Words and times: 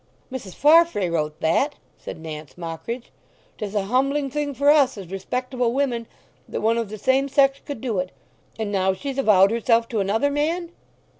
"Mrs. 0.31 0.55
Farfrae 0.55 1.11
wrote 1.11 1.39
that!" 1.41 1.75
said 1.99 2.17
Nance 2.19 2.57
Mockridge. 2.57 3.11
"'Tis 3.59 3.75
a 3.75 3.83
humbling 3.83 4.31
thing 4.31 4.55
for 4.55 4.71
us, 4.71 4.97
as 4.97 5.11
respectable 5.11 5.73
women, 5.73 6.07
that 6.49 6.61
one 6.61 6.79
of 6.79 6.89
the 6.89 6.97
same 6.97 7.29
sex 7.29 7.59
could 7.63 7.81
do 7.81 7.99
it. 7.99 8.09
And 8.57 8.71
now 8.71 8.93
she's 8.95 9.19
avowed 9.19 9.51
herself 9.51 9.87
to 9.89 9.99
another 9.99 10.31
man!" 10.31 10.71